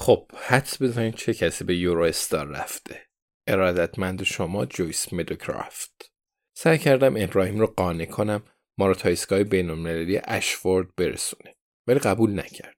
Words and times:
خب 0.00 0.30
حدس 0.36 0.82
بزنید 0.82 1.14
چه 1.14 1.34
کسی 1.34 1.64
به 1.64 1.76
یورو 1.76 2.02
استار 2.02 2.46
رفته. 2.46 3.06
ارادتمند 3.46 4.22
شما 4.22 4.66
جویس 4.66 5.12
میدوکرافت. 5.12 6.12
سعی 6.56 6.78
کردم 6.78 7.14
ابراهیم 7.16 7.58
رو 7.58 7.66
قانع 7.66 8.04
کنم 8.04 8.42
ما 8.78 8.86
رو 8.86 8.94
تا 8.94 9.08
ایستگاه 9.08 9.42
بینالمللی 9.42 10.20
اشفورد 10.24 10.94
برسونه. 10.96 11.56
ولی 11.86 11.98
قبول 11.98 12.38
نکرد. 12.38 12.76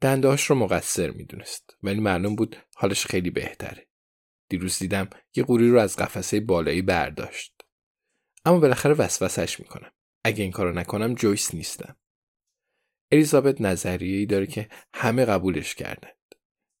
دندهاش 0.00 0.44
رو 0.44 0.56
مقصر 0.56 1.10
می‌دونست. 1.10 1.76
ولی 1.82 2.00
معلوم 2.00 2.36
بود 2.36 2.56
حالش 2.76 3.06
خیلی 3.06 3.30
بهتره. 3.30 3.86
دیروز 4.48 4.78
دیدم 4.78 5.10
یه 5.34 5.44
قوری 5.44 5.70
رو 5.70 5.78
از 5.78 5.96
قفسه 5.96 6.40
بالایی 6.40 6.82
برداشت. 6.82 7.62
اما 8.44 8.58
بالاخره 8.58 8.94
وسوسش 8.94 9.60
می‌کنم. 9.60 9.92
اگه 10.24 10.42
این 10.42 10.52
کارو 10.52 10.72
نکنم 10.72 11.14
جویس 11.14 11.54
نیستم. 11.54 11.96
الیزابت 13.12 13.60
نظریه‌ای 13.60 14.26
داره 14.26 14.46
که 14.46 14.68
همه 14.94 15.24
قبولش 15.24 15.74
کردند 15.74 16.16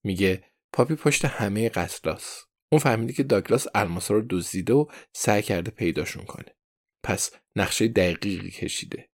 میگه 0.04 0.44
پاپی 0.72 0.94
پشت 0.94 1.24
همه 1.24 1.68
قتلاس 1.68 2.44
اون 2.72 2.78
فهمیده 2.78 3.12
که 3.12 3.22
داگلاس 3.22 3.66
الماسا 3.74 4.14
رو 4.14 4.26
دزدیده 4.30 4.72
و 4.72 4.86
سعی 5.12 5.42
کرده 5.42 5.70
پیداشون 5.70 6.24
کنه. 6.24 6.56
پس 7.02 7.34
نقشه 7.56 7.88
دقیقی 7.88 8.50
کشیده. 8.50 9.10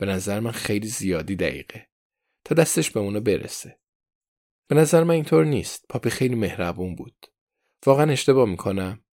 به 0.00 0.06
نظر 0.06 0.40
من 0.40 0.50
خیلی 0.50 0.88
زیادی 0.88 1.36
دقیقه. 1.36 1.88
تا 2.44 2.54
دستش 2.54 2.90
به 2.90 3.00
اونو 3.00 3.20
برسه. 3.20 3.80
به 4.68 4.76
نظر 4.76 5.04
من 5.04 5.14
اینطور 5.14 5.44
نیست. 5.44 5.84
پاپی 5.88 6.10
خیلی 6.10 6.34
مهربون 6.34 6.94
بود. 6.94 7.26
واقعا 7.86 8.12
اشتباه 8.12 8.48
می‌کنم؟ 8.48 9.04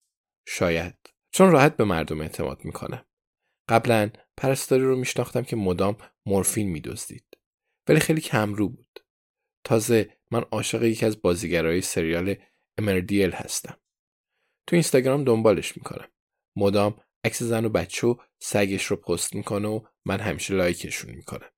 شاید. 0.48 0.96
چون 1.32 1.52
راحت 1.52 1.78
به 1.78 1.84
مردم 1.84 2.22
اعتماد 2.22 2.66
می‌کنم. 2.66 3.06
قبلا 3.70 4.10
پرستاری 4.38 4.84
رو 4.84 4.96
میشناختم 4.96 5.44
که 5.44 5.56
مدام 5.56 5.98
مورفین 6.26 6.70
میدزدید. 6.70 7.38
ولی 7.88 8.00
خیلی 8.00 8.22
کمرو 8.22 8.70
بود. 8.70 9.00
تازه 9.64 10.19
من 10.32 10.42
عاشق 10.42 10.84
یکی 10.84 11.06
از 11.06 11.22
بازیگرای 11.22 11.82
سریال 11.82 12.36
امردیل 12.78 13.32
هستم. 13.32 13.78
تو 14.68 14.76
اینستاگرام 14.76 15.24
دنبالش 15.24 15.78
می‌کنم. 15.78 16.08
مدام 16.58 17.02
عکس 17.24 17.44
زن 17.44 17.66
و 17.66 17.70
بچه 17.70 18.08
و 18.08 18.16
سگش 18.42 18.86
رو 18.86 18.96
پست 18.96 19.36
می‌کنه 19.36 19.68
و 19.68 19.82
من 20.06 20.20
همیشه 20.20 20.54
لایکشون 20.54 21.12
می‌کنم. 21.12 21.50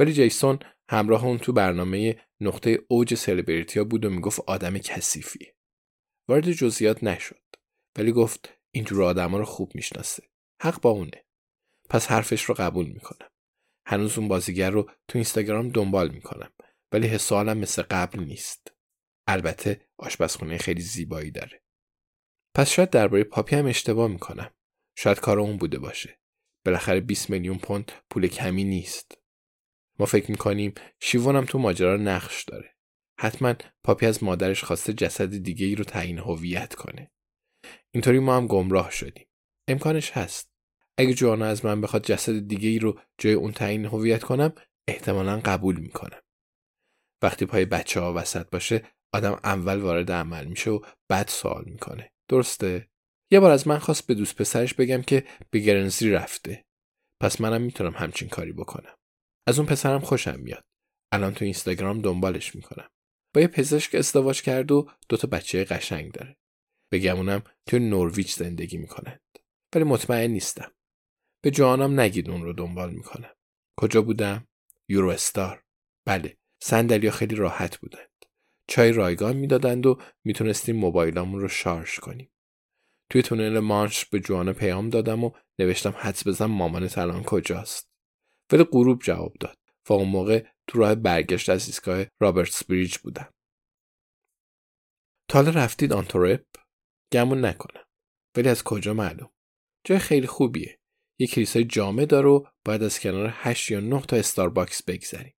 ولی 0.00 0.12
جیسون 0.12 0.58
همراه 0.90 1.24
اون 1.24 1.38
تو 1.38 1.52
برنامه 1.52 2.20
نقطه 2.40 2.78
اوج 2.88 3.14
سلبریتیا 3.14 3.84
بود 3.84 4.04
و 4.04 4.10
می‌گفت 4.10 4.40
آدم 4.46 4.78
کثیفیه. 4.78 5.54
وارد 6.28 6.52
جزئیات 6.52 7.04
نشد. 7.04 7.42
ولی 7.98 8.12
گفت 8.12 8.58
اینجور 8.74 9.02
آدما 9.02 9.38
رو 9.38 9.44
خوب 9.44 9.72
می‌شناسه. 9.74 10.22
حق 10.62 10.80
با 10.80 10.90
اونه. 10.90 11.24
پس 11.90 12.06
حرفش 12.06 12.42
رو 12.42 12.54
قبول 12.54 12.86
می‌کنم. 12.86 13.28
هنوز 13.86 14.18
اون 14.18 14.28
بازیگر 14.28 14.70
رو 14.70 14.82
تو 14.82 15.18
اینستاگرام 15.18 15.68
دنبال 15.68 16.10
می‌کنم. 16.10 16.52
ولی 16.92 17.08
حس 17.08 17.32
مثل 17.32 17.82
قبل 17.82 18.20
نیست. 18.20 18.72
البته 19.26 19.88
آشپزخونه 19.98 20.58
خیلی 20.58 20.80
زیبایی 20.80 21.30
داره. 21.30 21.62
پس 22.54 22.70
شاید 22.70 22.90
درباره 22.90 23.24
پاپی 23.24 23.56
هم 23.56 23.66
اشتباه 23.66 24.08
می‌کنم. 24.08 24.50
شاید 24.98 25.20
کار 25.20 25.40
اون 25.40 25.56
بوده 25.56 25.78
باشه. 25.78 26.20
بالاخره 26.66 27.00
20 27.00 27.30
میلیون 27.30 27.58
پوند 27.58 27.92
پول 28.10 28.26
کمی 28.26 28.64
نیست. 28.64 29.18
ما 29.98 30.06
فکر 30.06 30.30
می‌کنیم 30.30 30.74
شیوانم 31.00 31.44
تو 31.44 31.58
ماجرا 31.58 31.96
نقش 31.96 32.44
داره. 32.44 32.76
حتما 33.18 33.54
پاپی 33.84 34.06
از 34.06 34.24
مادرش 34.24 34.64
خواسته 34.64 34.92
جسد 34.92 35.36
دیگه 35.36 35.66
ای 35.66 35.74
رو 35.74 35.84
تعیین 35.84 36.18
هویت 36.18 36.74
کنه. 36.74 37.10
اینطوری 37.90 38.18
ما 38.18 38.36
هم 38.36 38.46
گمراه 38.46 38.90
شدیم. 38.90 39.26
امکانش 39.68 40.10
هست. 40.10 40.50
اگه 40.98 41.14
جوانا 41.14 41.46
از 41.46 41.64
من 41.64 41.80
بخواد 41.80 42.06
جسد 42.06 42.48
دیگه 42.48 42.68
ای 42.68 42.78
رو 42.78 43.00
جای 43.18 43.32
اون 43.32 43.52
تعیین 43.52 43.84
هویت 43.84 44.22
کنم 44.22 44.52
احتمالا 44.88 45.40
قبول 45.44 45.80
می‌کنم. 45.80 46.20
وقتی 47.22 47.46
پای 47.46 47.64
بچه 47.64 48.00
ها 48.00 48.14
وسط 48.14 48.50
باشه 48.50 48.82
آدم 49.14 49.32
اول 49.44 49.78
وارد 49.78 50.12
عمل 50.12 50.44
میشه 50.44 50.70
و 50.70 50.80
بعد 51.08 51.28
سوال 51.28 51.64
می‌کنه. 51.66 52.12
درسته؟ 52.28 52.90
یه 53.32 53.40
بار 53.40 53.50
از 53.50 53.68
من 53.68 53.78
خواست 53.78 54.06
به 54.06 54.14
دوست 54.14 54.36
پسرش 54.36 54.74
بگم 54.74 55.02
که 55.02 55.26
به 55.50 55.58
گرنزی 55.58 56.10
رفته. 56.10 56.64
پس 57.20 57.40
منم 57.40 57.62
می‌تونم 57.62 57.92
همچین 57.92 58.28
کاری 58.28 58.52
بکنم. 58.52 58.96
از 59.46 59.58
اون 59.58 59.68
پسرم 59.68 60.00
خوشم 60.00 60.40
میاد. 60.40 60.64
الان 61.12 61.34
تو 61.34 61.44
اینستاگرام 61.44 62.00
دنبالش 62.00 62.54
می‌کنم. 62.54 62.88
با 63.34 63.40
یه 63.40 63.46
پزشک 63.46 63.94
ازدواج 63.94 64.42
کرد 64.42 64.72
و 64.72 64.90
دوتا 65.08 65.28
بچه 65.28 65.64
قشنگ 65.64 66.12
داره. 66.12 66.36
بگمونم 66.92 67.42
تو 67.66 67.78
نرویج 67.78 68.30
زندگی 68.30 68.78
می‌کنند. 68.78 69.20
ولی 69.74 69.84
مطمئن 69.84 70.30
نیستم. 70.30 70.72
به 71.44 71.50
جوانم 71.50 72.00
نگید 72.00 72.30
اون 72.30 72.42
رو 72.42 72.52
دنبال 72.52 72.90
می‌کنم. 72.90 73.34
کجا 73.80 74.02
بودم؟ 74.02 74.48
یورو 74.88 75.08
استار 75.08 75.64
بله. 76.06 76.36
صندلیا 76.62 77.10
خیلی 77.10 77.34
راحت 77.34 77.78
بودند. 77.78 78.24
چای 78.68 78.92
رایگان 78.92 79.36
می‌دادند 79.36 79.86
و 79.86 80.00
می‌تونستیم 80.24 80.76
موبایلامون 80.76 81.40
رو 81.40 81.48
شارژ 81.48 81.98
کنیم. 81.98 82.32
توی 83.10 83.22
تونل 83.22 83.58
مانش 83.58 84.04
به 84.04 84.20
جوانا 84.20 84.52
پیام 84.52 84.90
دادم 84.90 85.24
و 85.24 85.32
نوشتم 85.58 85.94
حدس 85.98 86.26
بزن 86.26 86.46
مامانت 86.46 86.98
الان 86.98 87.22
کجاست. 87.22 87.90
ولی 88.52 88.64
غروب 88.64 89.02
جواب 89.02 89.32
داد. 89.40 89.56
و 89.88 89.92
اون 89.92 90.08
موقع 90.08 90.46
تو 90.66 90.78
راه 90.78 90.94
برگشت 90.94 91.48
از 91.48 91.66
ایستگاه 91.66 92.06
رابرتس 92.20 92.64
بریج 92.64 92.98
بودم. 92.98 93.32
تا 95.28 95.35
حالا 95.35 95.50
رفتید 95.50 95.92
آنتورپ 95.92 96.44
گمون 97.12 97.44
نکنم. 97.44 97.84
ولی 98.36 98.48
از 98.48 98.62
کجا 98.64 98.94
معلوم؟ 98.94 99.30
جای 99.84 99.98
خیلی 99.98 100.26
خوبیه. 100.26 100.78
یه 101.18 101.26
کلیسای 101.26 101.64
جامع 101.64 102.04
داره 102.04 102.28
و 102.28 102.44
باید 102.64 102.82
از 102.82 103.00
کنار 103.00 103.30
هشت 103.32 103.70
یا 103.70 103.80
نه 103.80 104.00
تا 104.00 104.16
استارباکس 104.16 104.82
بگذریم. 104.82 105.34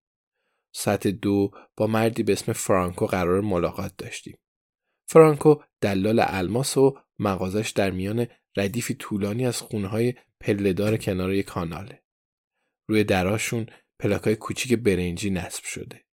ساعت 0.71 1.07
دو 1.07 1.51
با 1.77 1.87
مردی 1.87 2.23
به 2.23 2.33
اسم 2.33 2.53
فرانکو 2.53 3.05
قرار 3.05 3.41
ملاقات 3.41 3.93
داشتیم. 3.97 4.37
فرانکو 5.07 5.55
دلال 5.81 6.19
الماس 6.27 6.77
و 6.77 6.97
مغازش 7.19 7.69
در 7.69 7.91
میان 7.91 8.27
ردیفی 8.57 8.93
طولانی 8.93 9.45
از 9.45 9.57
خونهای 9.57 10.13
پلهدار 10.39 10.97
کنار 10.97 11.33
یک 11.33 11.45
کاناله. 11.45 12.03
روی 12.89 13.03
دراشون 13.03 13.65
پلاکای 13.99 14.35
کوچیک 14.35 14.73
برنجی 14.73 15.29
نصب 15.29 15.63
شده. 15.63 16.05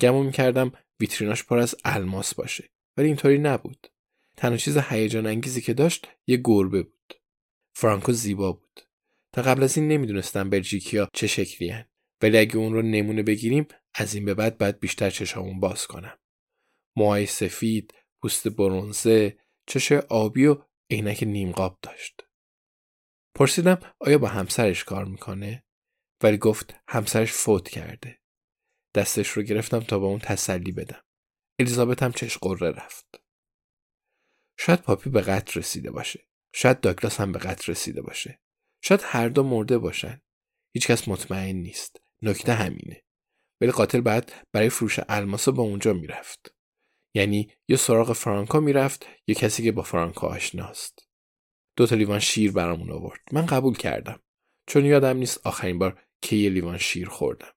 گمون 0.00 0.26
می‌کردم 0.26 0.72
ویتریناش 1.00 1.44
پر 1.44 1.58
از 1.58 1.74
الماس 1.84 2.34
باشه 2.34 2.70
ولی 2.96 3.06
اینطوری 3.06 3.38
نبود. 3.38 3.86
تنها 4.36 4.56
چیز 4.56 4.78
هیجان 4.78 5.26
انگیزی 5.26 5.60
که 5.60 5.74
داشت 5.74 6.08
یه 6.26 6.40
گربه 6.44 6.82
بود. 6.82 7.14
فرانکو 7.76 8.12
زیبا 8.12 8.52
بود. 8.52 8.80
تا 9.32 9.42
قبل 9.42 9.62
از 9.62 9.76
این 9.78 9.88
نمی‌دونستم 9.88 10.50
بلژیکیا 10.50 11.08
چه 11.12 11.26
شکلی 11.26 11.68
هن. 11.68 11.88
ولی 12.22 12.38
اگه 12.38 12.56
اون 12.56 12.72
رو 12.72 12.82
نمونه 12.82 13.22
بگیریم 13.22 13.68
از 13.94 14.14
این 14.14 14.24
به 14.24 14.34
بعد 14.34 14.58
باید 14.58 14.80
بیشتر 14.80 15.10
چشامون 15.10 15.60
باز 15.60 15.86
کنم. 15.86 16.18
موهای 16.96 17.26
سفید 17.26 17.94
پوست 18.22 18.48
برونزه 18.48 19.38
چش 19.66 19.92
آبی 19.92 20.46
و 20.46 20.62
عینک 20.90 21.22
نیمقاب 21.22 21.78
داشت. 21.82 22.22
پرسیدم 23.34 23.78
آیا 24.00 24.18
با 24.18 24.28
همسرش 24.28 24.84
کار 24.84 25.04
می‌کنه؟ 25.04 25.64
ولی 26.22 26.38
گفت 26.38 26.74
همسرش 26.88 27.32
فوت 27.32 27.68
کرده. 27.68 28.20
دستش 28.94 29.28
رو 29.28 29.42
گرفتم 29.42 29.80
تا 29.80 29.98
با 29.98 30.06
اون 30.06 30.18
تسلی 30.18 30.72
بدم. 30.72 31.02
الیزابت 31.60 32.02
هم 32.02 32.12
چش 32.12 32.38
قره 32.38 32.70
رفت. 32.70 33.22
شاید 34.58 34.80
پاپی 34.80 35.10
به 35.10 35.20
قتل 35.20 35.60
رسیده 35.60 35.90
باشه. 35.90 36.28
شاید 36.54 36.80
داگلاس 36.80 37.20
هم 37.20 37.32
به 37.32 37.38
قتل 37.38 37.72
رسیده 37.72 38.02
باشه. 38.02 38.40
شاید 38.82 39.00
هر 39.04 39.28
دو 39.28 39.42
مرده 39.42 39.78
باشن. 39.78 40.20
هیچکس 40.74 41.08
مطمئن 41.08 41.56
نیست. 41.56 42.05
نکته 42.22 42.52
همینه. 42.52 43.02
ولی 43.60 43.70
قاتل 43.70 44.00
بعد 44.00 44.32
برای 44.52 44.68
فروش 44.68 45.00
الماس 45.08 45.48
با 45.48 45.62
اونجا 45.62 45.92
می‌رفت. 45.92 46.54
یعنی 47.14 47.50
یا 47.68 47.76
سراغ 47.76 48.12
فرانکو 48.12 48.60
می‌رفت 48.60 49.06
یا 49.28 49.34
کسی 49.34 49.62
که 49.62 49.72
با 49.72 49.82
فرانکو 49.82 50.26
آشناست. 50.26 51.08
دو 51.76 51.86
تا 51.86 51.96
لیوان 51.96 52.18
شیر 52.18 52.52
برامون 52.52 52.92
آورد. 52.92 53.20
من 53.32 53.46
قبول 53.46 53.76
کردم. 53.76 54.20
چون 54.68 54.84
یادم 54.84 55.16
نیست 55.16 55.46
آخرین 55.46 55.78
بار 55.78 56.02
که 56.22 56.36
یه 56.36 56.50
لیوان 56.50 56.78
شیر 56.78 57.08
خوردم. 57.08 57.52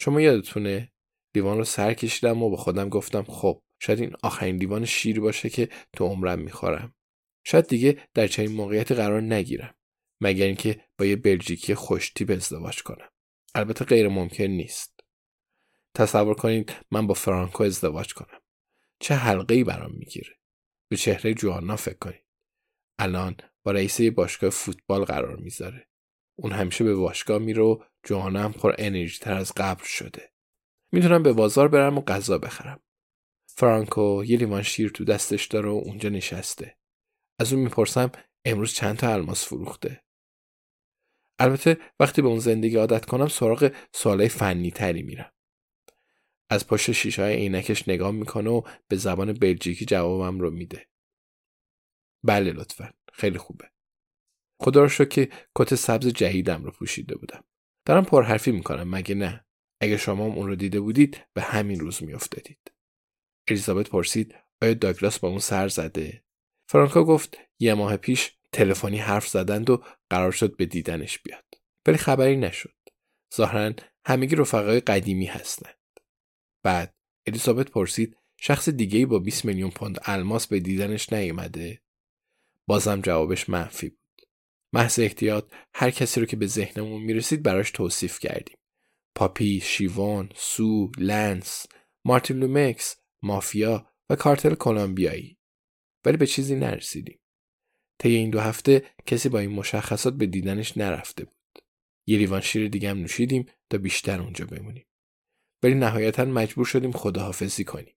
شما 0.00 0.20
یادتونه؟ 0.20 0.92
لیوان 1.34 1.58
رو 1.58 1.64
سر 1.64 1.94
کشیدم 1.94 2.42
و 2.42 2.50
با 2.50 2.56
خودم 2.56 2.88
گفتم 2.88 3.22
خب 3.22 3.62
شاید 3.82 4.00
این 4.00 4.12
آخرین 4.22 4.56
لیوان 4.56 4.84
شیر 4.84 5.20
باشه 5.20 5.50
که 5.50 5.68
تو 5.92 6.04
عمرم 6.04 6.38
می‌خورم. 6.38 6.94
شاید 7.46 7.66
دیگه 7.66 8.08
در 8.14 8.26
چنین 8.26 8.52
موقعیتی 8.52 8.94
قرار 8.94 9.20
نگیرم. 9.20 9.74
مگر 10.22 10.46
اینکه 10.46 10.84
با 10.98 11.06
یه 11.06 11.16
بلژیکی 11.16 11.74
خوشتیپ 11.74 12.30
ازدواج 12.30 12.82
کنم. 12.82 13.08
البته 13.54 13.84
غیر 13.84 14.08
ممکن 14.08 14.44
نیست. 14.44 15.00
تصور 15.94 16.34
کنید 16.34 16.74
من 16.90 17.06
با 17.06 17.14
فرانکو 17.14 17.64
ازدواج 17.64 18.14
کنم. 18.14 18.40
چه 19.00 19.14
حلقه 19.14 19.54
ای 19.54 19.64
برام 19.64 19.92
می‌گیره. 19.92 20.36
به 20.88 20.96
چهره 20.96 21.34
جوانا 21.34 21.76
فکر 21.76 21.98
کنید 21.98 22.24
الان 22.98 23.36
با 23.62 23.72
رئیس 23.72 24.00
باشگاه 24.00 24.50
فوتبال 24.50 25.04
قرار 25.04 25.36
می‌ذاره. 25.36 25.88
اون 26.38 26.52
همیشه 26.52 26.84
به 26.84 26.94
باشگاه 26.94 27.38
میره 27.38 27.62
و 27.62 27.82
جوانا 28.02 28.42
هم 28.42 28.52
پر 28.52 28.74
انرژی 28.78 29.18
تر 29.18 29.34
از 29.34 29.52
قبل 29.56 29.84
شده. 29.84 30.32
می‌تونم 30.92 31.22
به 31.22 31.32
بازار 31.32 31.68
برم 31.68 31.98
و 31.98 32.00
غذا 32.00 32.38
بخرم. 32.38 32.82
فرانکو 33.46 34.22
یه 34.26 34.38
لیوان 34.38 34.62
شیر 34.62 34.88
تو 34.88 35.04
دستش 35.04 35.46
داره 35.46 35.68
و 35.68 35.82
اونجا 35.84 36.08
نشسته. 36.08 36.76
از 37.38 37.52
اون 37.52 37.62
می‌پرسم 37.62 38.12
امروز 38.44 38.72
چند 38.72 38.96
تا 38.96 39.12
الماس 39.12 39.46
فروخته؟ 39.46 40.04
البته 41.38 41.76
وقتی 42.00 42.22
به 42.22 42.28
اون 42.28 42.38
زندگی 42.38 42.76
عادت 42.76 43.04
کنم 43.04 43.28
سراغ 43.28 43.72
سوالای 43.92 44.28
فنی 44.28 44.70
تری 44.70 45.02
میرم. 45.02 45.32
از 46.50 46.66
پشت 46.66 46.92
شیشه 46.92 47.22
های 47.22 47.34
عینکش 47.36 47.88
نگاه 47.88 48.10
می‌کنه 48.10 48.50
و 48.50 48.62
به 48.88 48.96
زبان 48.96 49.32
بلژیکی 49.32 49.84
جوابم 49.84 50.40
رو 50.40 50.50
میده. 50.50 50.88
بله 52.22 52.52
لطفا. 52.52 52.90
خیلی 53.12 53.38
خوبه. 53.38 53.70
خدا 54.60 54.84
رو 54.84 55.04
که 55.04 55.28
کت 55.54 55.74
سبز 55.74 56.06
جهیدم 56.06 56.64
رو 56.64 56.70
پوشیده 56.70 57.16
بودم. 57.16 57.44
دارم 57.84 58.04
پرحرفی 58.04 58.52
می‌کنم 58.52 58.90
مگه 58.90 59.14
نه؟ 59.14 59.46
اگه 59.80 59.96
شما 59.96 60.24
هم 60.24 60.30
اون 60.30 60.46
رو 60.46 60.56
دیده 60.56 60.80
بودید 60.80 61.26
به 61.34 61.42
همین 61.42 61.80
روز 61.80 62.02
میافتادید. 62.02 62.72
الیزابت 63.48 63.90
پرسید 63.90 64.34
آیا 64.62 64.74
داگلاس 64.74 65.18
با 65.18 65.28
اون 65.28 65.38
سر 65.38 65.68
زده؟ 65.68 66.24
فرانکا 66.68 67.04
گفت 67.04 67.38
یه 67.58 67.74
ماه 67.74 67.96
پیش 67.96 68.32
تلفنی 68.56 68.98
حرف 68.98 69.28
زدند 69.28 69.70
و 69.70 69.82
قرار 70.10 70.32
شد 70.32 70.56
به 70.56 70.66
دیدنش 70.66 71.18
بیاد. 71.18 71.44
ولی 71.86 71.96
خبری 71.96 72.36
نشد. 72.36 72.74
ظاهرا 73.36 73.72
همگی 74.06 74.36
رفقای 74.36 74.80
قدیمی 74.80 75.26
هستند. 75.26 75.74
بعد 76.62 76.94
الیزابت 77.26 77.70
پرسید 77.70 78.16
شخص 78.40 78.68
دیگه 78.68 79.06
با 79.06 79.18
20 79.18 79.44
میلیون 79.44 79.70
پوند 79.70 79.98
الماس 80.02 80.46
به 80.46 80.60
دیدنش 80.60 81.12
نیومده؟ 81.12 81.82
بازم 82.66 83.00
جوابش 83.00 83.48
منفی 83.48 83.88
بود. 83.88 84.22
محض 84.72 85.00
احتیاط 85.00 85.52
هر 85.74 85.90
کسی 85.90 86.20
رو 86.20 86.26
که 86.26 86.36
به 86.36 86.46
ذهنمون 86.46 87.02
می‌رسید 87.02 87.42
براش 87.42 87.70
توصیف 87.70 88.18
کردیم. 88.18 88.56
پاپی، 89.14 89.60
شیوان، 89.60 90.32
سو، 90.34 90.92
لنس، 90.98 91.66
مارتین 92.04 92.38
لومکس، 92.38 92.96
مافیا 93.22 93.92
و 94.10 94.16
کارتل 94.16 94.54
کلمبیایی. 94.54 95.38
ولی 96.04 96.16
به 96.16 96.26
چیزی 96.26 96.54
نرسیدیم. 96.54 97.18
طی 97.98 98.08
این 98.08 98.30
دو 98.30 98.40
هفته 98.40 98.84
کسی 99.06 99.28
با 99.28 99.38
این 99.38 99.50
مشخصات 99.50 100.14
به 100.14 100.26
دیدنش 100.26 100.76
نرفته 100.76 101.24
بود. 101.24 101.36
یه 102.06 102.18
لیوان 102.18 102.40
شیر 102.40 102.68
دیگه 102.68 102.90
هم 102.90 102.98
نوشیدیم 102.98 103.46
تا 103.70 103.78
بیشتر 103.78 104.20
اونجا 104.20 104.46
بمونیم. 104.46 104.86
ولی 105.62 105.74
نهایتا 105.74 106.24
مجبور 106.24 106.64
شدیم 106.64 106.92
خداحافظی 106.92 107.64
کنیم. 107.64 107.96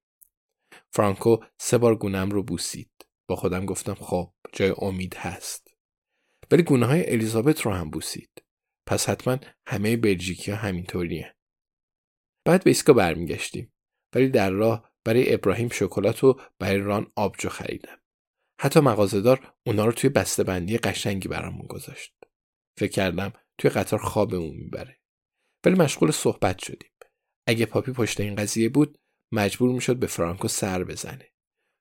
فرانکو 0.94 1.38
سه 1.58 1.78
بار 1.78 1.96
گونم 1.96 2.30
رو 2.30 2.44
بوسید. 2.44 2.92
با 3.28 3.36
خودم 3.36 3.66
گفتم 3.66 3.94
خب 3.94 4.34
جای 4.54 4.74
امید 4.78 5.16
هست. 5.16 5.68
ولی 6.52 6.64
گونه 6.64 6.86
های 6.86 7.12
الیزابت 7.12 7.62
رو 7.62 7.72
هم 7.72 7.90
بوسید. 7.90 8.44
پس 8.88 9.10
حتما 9.10 9.38
همه 9.68 9.98
بلژیکی 9.98 10.52
ها 10.52 10.58
همینطوریه. 10.58 11.36
بعد 12.46 12.64
به 12.64 12.70
ایسکا 12.70 12.94
برمیگشتیم. 12.94 13.74
ولی 14.16 14.30
در 14.30 14.50
راه 14.50 14.92
برای 15.04 15.34
ابراهیم 15.34 15.70
شکلات 15.70 16.24
و 16.24 16.40
برای 16.60 16.78
ران 16.78 17.12
آبجو 17.16 17.50
خریدم. 17.50 18.00
حتی 18.62 18.80
مغازهدار 18.80 19.54
اونا 19.66 19.86
رو 19.86 19.92
توی 19.92 20.10
بندی 20.46 20.78
قشنگی 20.78 21.28
برامون 21.28 21.68
گذاشت. 21.68 22.14
فکر 22.78 22.92
کردم 22.92 23.34
توی 23.58 23.70
قطار 23.70 24.00
خوابمون 24.00 24.56
می‌بره. 24.56 25.00
ولی 25.66 25.76
مشغول 25.76 26.12
صحبت 26.12 26.60
شدیم. 26.60 26.92
اگه 27.48 27.66
پاپی 27.66 27.92
پشت 27.92 28.20
این 28.20 28.36
قضیه 28.36 28.70
بود 28.70 29.00
مجبور 29.32 29.72
می‌شد 29.72 30.00
به 30.00 30.08
فرانکو 30.08 30.48
سر 30.48 30.84
بزنه. 30.84 31.32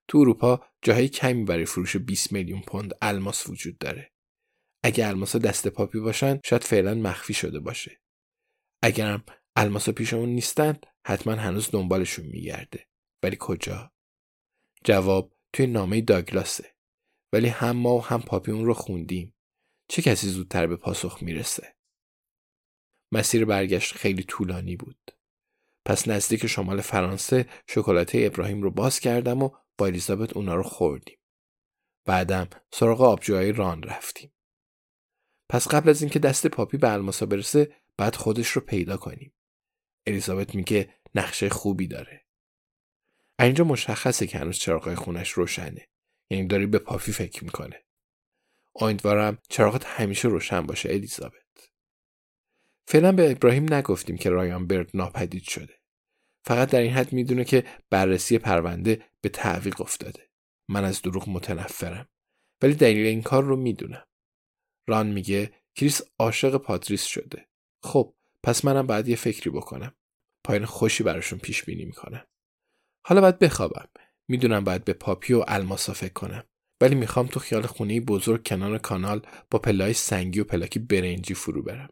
تو 0.08 0.18
اروپا 0.18 0.66
جاهای 0.82 1.08
کمی 1.08 1.44
برای 1.44 1.64
فروش 1.64 1.96
20 1.96 2.32
میلیون 2.32 2.60
پوند 2.60 2.94
الماس 3.02 3.46
وجود 3.46 3.78
داره. 3.78 4.12
اگه 4.82 5.06
الماس 5.06 5.36
دست 5.36 5.68
پاپی 5.68 6.00
باشن 6.00 6.40
شاید 6.44 6.64
فعلا 6.64 6.94
مخفی 6.94 7.34
شده 7.34 7.60
باشه. 7.60 8.00
اگرم 8.82 9.24
الماس 9.56 9.88
پیشمون 9.88 10.28
نیستن 10.28 10.76
حتما 11.06 11.34
هنوز 11.34 11.70
دنبالشون 11.70 12.26
میگرده. 12.26 12.86
ولی 13.22 13.36
کجا؟ 13.40 13.92
جواب 14.84 15.37
توی 15.52 15.66
نامه 15.66 16.00
داگلاسه. 16.00 16.74
ولی 17.32 17.48
هم 17.48 17.76
ما 17.76 17.96
و 17.96 18.04
هم 18.04 18.22
پاپی 18.22 18.52
اون 18.52 18.64
رو 18.64 18.74
خوندیم. 18.74 19.34
چه 19.88 20.02
کسی 20.02 20.28
زودتر 20.28 20.66
به 20.66 20.76
پاسخ 20.76 21.22
می‌رسه؟ 21.22 21.74
مسیر 23.12 23.44
برگشت 23.44 23.94
خیلی 23.94 24.22
طولانی 24.22 24.76
بود. 24.76 25.10
پس 25.84 26.08
نزدیک 26.08 26.46
شمال 26.46 26.80
فرانسه 26.80 27.46
شکلاته 27.66 28.18
ابراهیم 28.18 28.62
رو 28.62 28.70
باز 28.70 29.00
کردم 29.00 29.42
و 29.42 29.50
با 29.78 29.86
الیزابت 29.86 30.36
اونا 30.36 30.54
رو 30.54 30.62
خوردیم. 30.62 31.18
بعدم 32.04 32.48
سراغ 32.72 33.00
آبجوهای 33.00 33.52
ران 33.52 33.82
رفتیم. 33.82 34.32
پس 35.48 35.68
قبل 35.68 35.88
از 35.88 36.02
اینکه 36.02 36.18
دست 36.18 36.46
پاپی 36.46 36.76
به 36.76 36.92
الماسا 36.92 37.26
برسه 37.26 37.76
بعد 37.96 38.16
خودش 38.16 38.48
رو 38.48 38.60
پیدا 38.60 38.96
کنیم. 38.96 39.34
الیزابت 40.06 40.54
میگه 40.54 40.94
نقشه 41.14 41.48
خوبی 41.48 41.86
داره. 41.86 42.27
اینجا 43.40 43.64
مشخصه 43.64 44.26
که 44.26 44.38
هنوز 44.38 44.58
چراغای 44.58 44.94
خونش 44.94 45.30
روشنه. 45.30 45.88
یعنی 46.30 46.46
داری 46.46 46.66
به 46.66 46.78
پافی 46.78 47.12
فکر 47.12 47.44
می‌کنه. 47.44 47.84
امیدوارم 48.74 49.38
چراغت 49.48 49.84
همیشه 49.84 50.28
روشن 50.28 50.60
باشه 50.60 50.88
الیزابت. 50.88 51.70
فعلا 52.88 53.12
به 53.12 53.30
ابراهیم 53.30 53.74
نگفتیم 53.74 54.16
که 54.16 54.30
رایان 54.30 54.66
برد 54.66 54.90
ناپدید 54.94 55.42
شده. 55.42 55.74
فقط 56.44 56.70
در 56.70 56.80
این 56.80 56.92
حد 56.92 57.12
می‌دونه 57.12 57.44
که 57.44 57.64
بررسی 57.90 58.38
پرونده 58.38 59.04
به 59.20 59.28
تعویق 59.28 59.80
افتاده. 59.80 60.28
من 60.68 60.84
از 60.84 61.02
دروغ 61.02 61.28
متنفرم. 61.28 62.08
ولی 62.62 62.74
دلیل 62.74 63.06
این 63.06 63.22
کار 63.22 63.44
رو 63.44 63.56
می‌دونم. 63.56 64.06
ران 64.88 65.06
میگه 65.06 65.52
کریس 65.74 66.02
عاشق 66.18 66.56
پاتریس 66.56 67.04
شده. 67.04 67.48
خب 67.82 68.14
پس 68.42 68.64
منم 68.64 68.86
باید 68.86 69.08
یه 69.08 69.16
فکری 69.16 69.50
بکنم. 69.50 69.94
پایان 70.44 70.64
خوشی 70.64 71.02
براشون 71.02 71.38
پیش 71.38 71.64
بینی 71.64 71.84
می‌کنم. 71.84 72.26
حالا 73.06 73.20
باید 73.20 73.38
بخوابم. 73.38 73.88
می‌دونم 74.28 74.64
باید 74.64 74.84
به 74.84 74.92
پاپی 74.92 75.34
و 75.34 75.44
الماسا 75.48 75.92
فکر 75.92 76.12
کنم. 76.12 76.44
ولی 76.80 76.94
می‌خوام 76.94 77.26
تو 77.26 77.40
خیال 77.40 77.66
خونه 77.66 78.00
بزرگ 78.00 78.46
کنار 78.46 78.78
کانال 78.78 79.26
با 79.50 79.58
پله‌های 79.58 79.92
سنگی 79.92 80.40
و 80.40 80.44
پلاکی 80.44 80.78
برنجی 80.78 81.34
فرو 81.34 81.62
برم. 81.62 81.88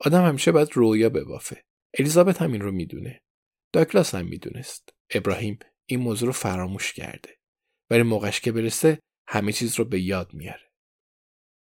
آدم 0.00 0.24
همیشه 0.24 0.52
باید 0.52 0.68
رویا 0.72 1.08
ببافه. 1.08 1.64
الیزابت 1.98 2.42
هم 2.42 2.52
این 2.52 2.60
رو 2.60 2.72
می‌دونه. 2.72 3.20
داگلاس 3.72 4.14
هم 4.14 4.26
می‌دونست. 4.26 4.88
ابراهیم 5.10 5.58
این 5.86 6.00
موضوع 6.00 6.26
رو 6.26 6.32
فراموش 6.32 6.92
کرده. 6.92 7.38
ولی 7.90 8.02
موقعش 8.02 8.40
که 8.40 8.52
برسه 8.52 8.98
همه 9.28 9.52
چیز 9.52 9.78
رو 9.78 9.84
به 9.84 10.00
یاد 10.00 10.34
میاره. 10.34 10.71